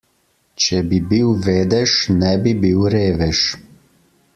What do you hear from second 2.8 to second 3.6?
revež.